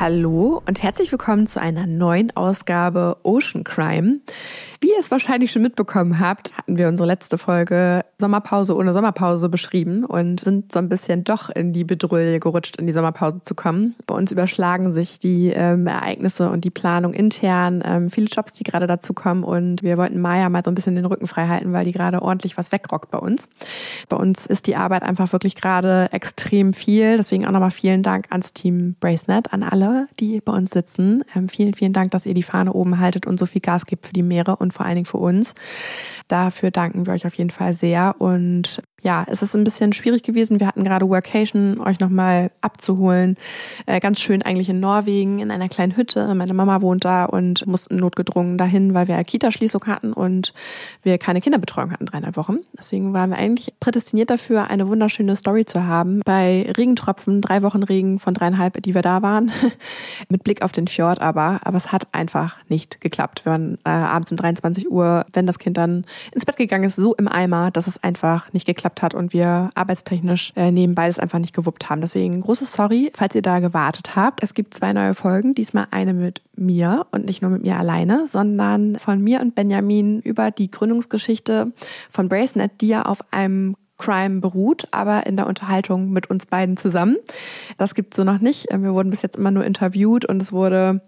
[0.00, 4.20] Hallo und herzlich willkommen zu einer neuen Ausgabe Ocean Crime.
[4.82, 9.50] Wie ihr es wahrscheinlich schon mitbekommen habt, hatten wir unsere letzte Folge Sommerpause ohne Sommerpause
[9.50, 13.54] beschrieben und sind so ein bisschen doch in die Bedrulle gerutscht, in die Sommerpause zu
[13.54, 13.94] kommen.
[14.06, 18.64] Bei uns überschlagen sich die ähm, Ereignisse und die Planung intern, ähm, viele Jobs, die
[18.64, 21.74] gerade dazu kommen und wir wollten Maya mal so ein bisschen den Rücken frei halten,
[21.74, 23.50] weil die gerade ordentlich was wegrockt bei uns.
[24.08, 27.18] Bei uns ist die Arbeit einfach wirklich gerade extrem viel.
[27.18, 31.22] Deswegen auch nochmal vielen Dank ans Team Bracenet, an alle, die bei uns sitzen.
[31.36, 34.06] Ähm, vielen, vielen Dank, dass ihr die Fahne oben haltet und so viel Gas gibt
[34.06, 35.54] für die Meere und und vor allen Dingen für uns.
[36.28, 38.14] Dafür danken wir euch auf jeden Fall sehr.
[38.18, 40.60] Und ja, es ist ein bisschen schwierig gewesen.
[40.60, 43.36] Wir hatten gerade Workation, euch nochmal abzuholen.
[43.86, 46.34] Äh, ganz schön eigentlich in Norwegen, in einer kleinen Hütte.
[46.34, 50.52] Meine Mama wohnt da und mussten notgedrungen dahin, weil wir Kita-Schließung hatten und
[51.02, 52.58] wir keine Kinderbetreuung hatten, dreieinhalb Wochen.
[52.78, 56.20] Deswegen waren wir eigentlich prädestiniert dafür, eine wunderschöne Story zu haben.
[56.24, 59.50] Bei Regentropfen, drei Wochen Regen von dreieinhalb, die wir da waren,
[60.28, 61.60] mit Blick auf den Fjord aber.
[61.64, 63.44] Aber es hat einfach nicht geklappt.
[63.44, 66.96] Wir waren äh, abends um 23 Uhr, wenn das Kind dann ins Bett gegangen ist,
[66.96, 71.18] so im Eimer, dass es einfach nicht geklappt hat und wir arbeitstechnisch äh, nebenbei das
[71.18, 72.00] einfach nicht gewuppt haben.
[72.00, 74.42] Deswegen großes Sorry, falls ihr da gewartet habt.
[74.42, 78.26] Es gibt zwei neue Folgen, diesmal eine mit mir und nicht nur mit mir alleine,
[78.26, 81.72] sondern von mir und Benjamin über die Gründungsgeschichte
[82.10, 86.76] von Bracenet, die ja auf einem Crime beruht, aber in der Unterhaltung mit uns beiden
[86.76, 87.16] zusammen.
[87.78, 88.66] Das gibt's so noch nicht.
[88.70, 91.02] Wir wurden bis jetzt immer nur interviewt und es wurde,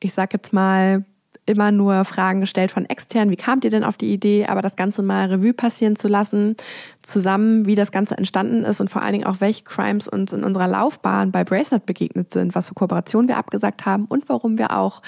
[0.00, 1.04] ich sag jetzt mal,
[1.46, 3.30] immer nur Fragen gestellt von extern.
[3.30, 4.46] Wie kamt ihr denn auf die Idee?
[4.46, 6.56] Aber das Ganze mal Revue passieren zu lassen,
[7.02, 10.44] zusammen, wie das Ganze entstanden ist und vor allen Dingen auch, welche Crimes uns in
[10.44, 14.76] unserer Laufbahn bei Bracelet begegnet sind, was für Kooperationen wir abgesagt haben und warum wir
[14.76, 15.02] auch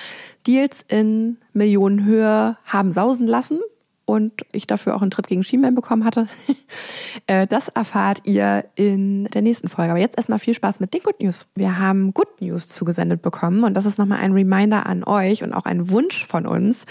[0.47, 3.61] Deals in Millionenhöhe haben sausen lassen
[4.07, 6.29] und ich dafür auch einen Tritt gegen Schienbein bekommen hatte.
[7.29, 9.91] Äh, das erfahrt ihr in der nächsten Folge.
[9.91, 11.47] Aber jetzt erstmal viel Spaß mit den Good News.
[11.55, 15.53] Wir haben Good News zugesendet bekommen und das ist nochmal ein Reminder an euch und
[15.53, 16.85] auch ein Wunsch von uns,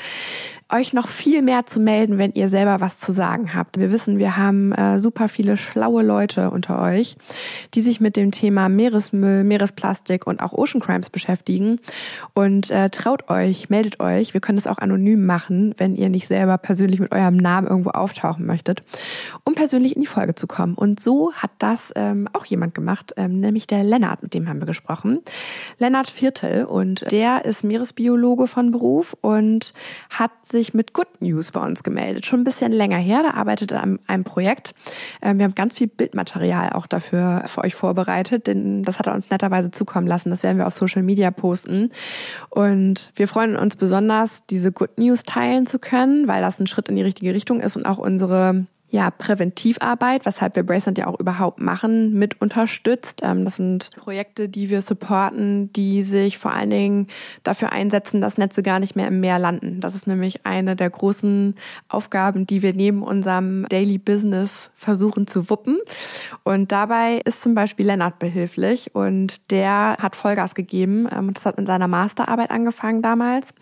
[0.71, 3.77] euch noch viel mehr zu melden, wenn ihr selber was zu sagen habt.
[3.77, 7.17] Wir wissen, wir haben äh, super viele schlaue Leute unter euch,
[7.75, 11.79] die sich mit dem Thema Meeresmüll, Meeresplastik und auch Ocean Crimes beschäftigen.
[12.33, 14.33] Und äh, traut euch, meldet euch.
[14.33, 17.91] Wir können es auch anonym machen, wenn ihr nicht selber persönlich mit eurem Namen irgendwo
[17.91, 18.81] auftauchen möchtet,
[19.43, 20.73] um persönlich in die Folge zu kommen.
[20.73, 24.59] Und so hat das ähm, auch jemand gemacht, ähm, nämlich der Lennart, mit dem haben
[24.59, 25.21] wir gesprochen.
[25.77, 29.73] Lennart Viertel und der ist Meeresbiologe von Beruf und
[30.09, 32.25] hat sich mit Good News bei uns gemeldet.
[32.25, 33.21] Schon ein bisschen länger her.
[33.23, 34.73] Da arbeitet er an einem Projekt.
[35.21, 39.13] Ähm, wir haben ganz viel Bildmaterial auch dafür für euch vorbereitet, denn das hat er
[39.13, 40.29] uns netterweise zukommen lassen.
[40.29, 41.91] Das werden wir auf Social Media posten.
[42.49, 46.89] Und wir freuen uns besonders, diese Good News teilen zu können, weil das ein Schritt
[46.89, 51.19] in die richtige Richtung ist und auch unsere ja, Präventivarbeit, weshalb wir Bracelet ja auch
[51.19, 53.21] überhaupt machen, mit unterstützt.
[53.23, 57.07] Ähm, das sind Projekte, die wir supporten, die sich vor allen Dingen
[57.43, 59.81] dafür einsetzen, dass Netze gar nicht mehr im Meer landen.
[59.81, 61.55] Das ist nämlich eine der großen
[61.89, 65.77] Aufgaben, die wir neben unserem Daily Business versuchen zu wuppen.
[66.43, 71.07] Und dabei ist zum Beispiel Lennart behilflich und der hat Vollgas gegeben.
[71.11, 73.53] Ähm, das hat mit seiner Masterarbeit angefangen damals.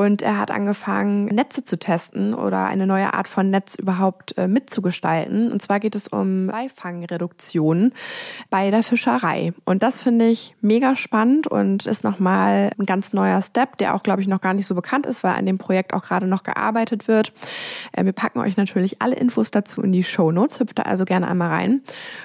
[0.00, 4.48] Und er hat angefangen, Netze zu testen oder eine neue Art von Netz überhaupt äh,
[4.48, 5.52] mitzugestalten.
[5.52, 7.92] Und zwar geht es um Beifangreduktion
[8.48, 9.52] bei der Fischerei.
[9.66, 14.02] Und das finde ich mega spannend und ist nochmal ein ganz neuer Step, der auch,
[14.02, 16.44] glaube ich, noch gar nicht so bekannt ist, weil an dem Projekt auch gerade noch
[16.44, 17.34] gearbeitet wird.
[17.92, 20.60] Äh, wir packen euch natürlich alle Infos dazu in die Show Notes.
[20.60, 21.82] Hüpft da also gerne einmal rein.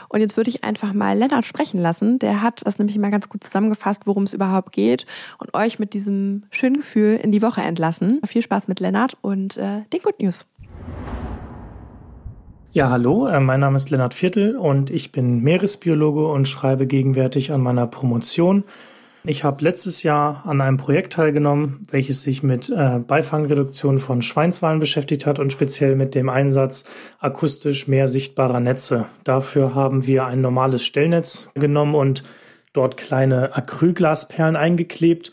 [0.08, 2.20] Und jetzt würde ich einfach mal Lennart sprechen lassen.
[2.20, 5.06] Der hat das nämlich mal ganz gut zusammengefasst, worum es überhaupt geht
[5.40, 8.22] und euch mit diesem schönen Gefühl in die Woche entlassen.
[8.26, 10.46] Viel Spaß mit Lennart und äh, den Good News.
[12.72, 17.52] Ja, hallo, äh, mein Name ist Lennart Viertel und ich bin Meeresbiologe und schreibe gegenwärtig
[17.54, 18.66] an meiner Promotion.
[19.28, 24.80] Ich habe letztes Jahr an einem Projekt teilgenommen, welches sich mit äh, Beifangreduktion von Schweinswalen
[24.80, 26.84] beschäftigt hat und speziell mit dem Einsatz
[27.20, 29.06] akustisch mehr sichtbarer Netze.
[29.24, 32.24] Dafür haben wir ein normales Stellnetz genommen und
[32.74, 35.32] dort kleine Acrylglasperlen eingeklebt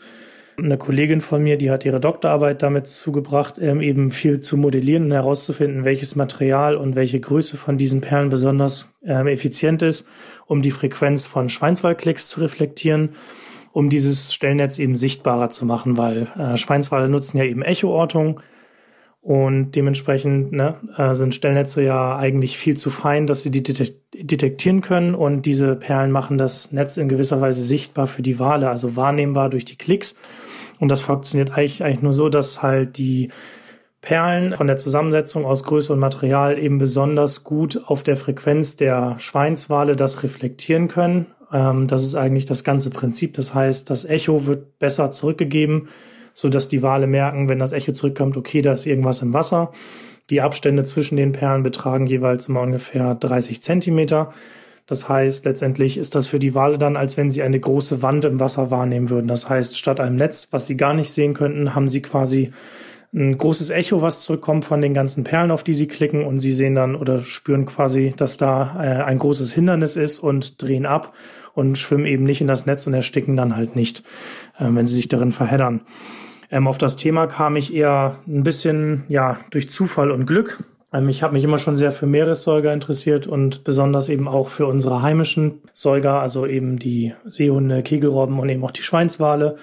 [0.57, 5.05] eine Kollegin von mir, die hat ihre Doktorarbeit damit zugebracht, ähm, eben viel zu modellieren
[5.05, 10.07] und herauszufinden, welches Material und welche Größe von diesen Perlen besonders ähm, effizient ist,
[10.45, 13.09] um die Frequenz von Schweinswalklicks zu reflektieren,
[13.71, 18.39] um dieses Stellnetz eben sichtbarer zu machen, weil äh, Schweinswale nutzen ja eben Echoortung
[19.23, 24.81] und dementsprechend ne, äh, sind Stellnetze ja eigentlich viel zu fein, dass sie die detektieren
[24.81, 25.15] können.
[25.15, 29.49] Und diese Perlen machen das Netz in gewisser Weise sichtbar für die Wale, also wahrnehmbar
[29.49, 30.15] durch die Klicks.
[30.77, 33.29] Und das funktioniert eigentlich, eigentlich nur so, dass halt die
[34.01, 39.15] Perlen von der Zusammensetzung aus Größe und Material eben besonders gut auf der Frequenz der
[39.19, 41.27] Schweinswale das reflektieren können.
[41.53, 43.35] Ähm, das ist eigentlich das ganze Prinzip.
[43.35, 45.87] Das heißt, das Echo wird besser zurückgegeben,
[46.33, 49.71] sodass die Wale merken, wenn das Echo zurückkommt, okay, da ist irgendwas im Wasser.
[50.29, 54.33] Die Abstände zwischen den Perlen betragen jeweils immer ungefähr 30 Zentimeter.
[54.85, 58.25] Das heißt, letztendlich ist das für die Wale dann, als wenn sie eine große Wand
[58.25, 59.27] im Wasser wahrnehmen würden.
[59.27, 62.51] Das heißt, statt einem Netz, was sie gar nicht sehen könnten, haben sie quasi
[63.13, 66.51] ein großes Echo, was zurückkommt von den ganzen Perlen, auf die sie klicken und sie
[66.51, 71.13] sehen dann oder spüren quasi, dass da äh, ein großes Hindernis ist und drehen ab
[71.53, 74.03] und schwimmen eben nicht in das Netz und ersticken dann halt nicht,
[74.57, 75.81] äh, wenn sie sich darin verheddern.
[76.53, 80.63] Ähm, auf das Thema kam ich eher ein bisschen ja durch Zufall und Glück.
[80.93, 84.67] Ähm, ich habe mich immer schon sehr für Meeressäuger interessiert und besonders eben auch für
[84.67, 89.55] unsere heimischen Säuger, also eben die Seehunde, Kegelrobben und eben auch die Schweinswale.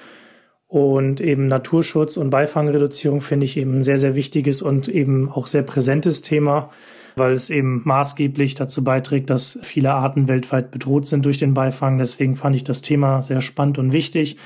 [0.66, 5.46] Und eben Naturschutz und Beifangreduzierung finde ich eben ein sehr, sehr wichtiges und eben auch
[5.46, 6.70] sehr präsentes Thema,
[7.14, 11.98] weil es eben maßgeblich dazu beiträgt, dass viele Arten weltweit bedroht sind durch den Beifang.
[11.98, 14.37] Deswegen fand ich das Thema sehr spannend und wichtig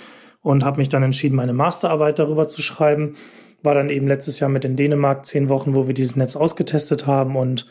[0.45, 3.17] und habe mich dann entschieden, meine Masterarbeit darüber zu schreiben
[3.65, 7.07] war dann eben letztes Jahr mit in Dänemark zehn Wochen, wo wir dieses Netz ausgetestet
[7.07, 7.67] haben und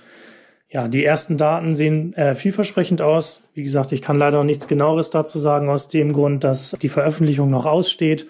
[0.69, 3.43] ja, die ersten Daten sehen äh, vielversprechend aus.
[3.53, 6.89] Wie gesagt, ich kann leider noch nichts genaueres dazu sagen, aus dem Grund, dass die
[6.89, 8.25] Veröffentlichung noch aussteht.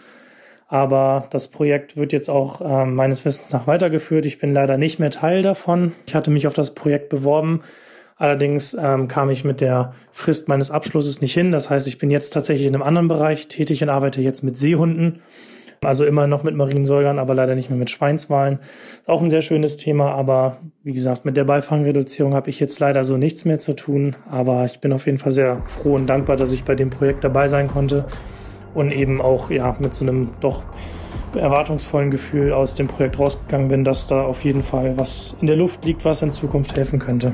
[0.67, 4.25] Aber das Projekt wird jetzt auch äh, meines Wissens nach weitergeführt.
[4.25, 5.93] Ich bin leider nicht mehr Teil davon.
[6.05, 7.61] Ich hatte mich auf das Projekt beworben.
[8.15, 11.51] Allerdings ähm, kam ich mit der Frist meines Abschlusses nicht hin.
[11.51, 14.57] Das heißt, ich bin jetzt tatsächlich in einem anderen Bereich tätig und arbeite jetzt mit
[14.57, 15.21] Seehunden.
[15.81, 18.59] Also immer noch mit Mariensäugern, aber leider nicht mehr mit Schweinswalen.
[19.05, 23.03] Auch ein sehr schönes Thema, aber wie gesagt, mit der Beifangreduzierung habe ich jetzt leider
[23.03, 24.15] so nichts mehr zu tun.
[24.29, 27.23] Aber ich bin auf jeden Fall sehr froh und dankbar, dass ich bei dem Projekt
[27.23, 28.05] dabei sein konnte
[28.73, 30.63] und eben auch ja mit so einem doch
[31.35, 35.55] erwartungsvollen Gefühl aus dem Projekt rausgegangen bin, dass da auf jeden Fall was in der
[35.55, 37.33] Luft liegt, was in Zukunft helfen könnte.